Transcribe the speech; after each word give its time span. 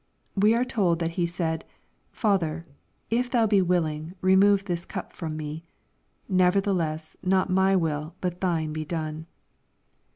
We 0.35 0.55
are 0.55 0.65
told 0.65 0.97
that 0.97 1.11
He 1.11 1.27
said, 1.27 1.63
"Father, 2.11 2.63
if 3.11 3.29
thou 3.29 3.45
be 3.45 3.61
\ 3.61 3.61
willing, 3.61 4.15
remove 4.19 4.65
this 4.65 4.83
cup 4.83 5.13
from 5.13 5.37
me: 5.37 5.63
nevertheless^, 6.27 7.15
not 7.21 7.51
n)y 7.51 7.75
will, 7.75 8.15
but 8.19 8.41
thine 8.41 8.73
be 8.73 8.83
done." 8.83 9.27